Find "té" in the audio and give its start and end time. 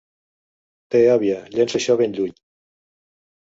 0.95-1.01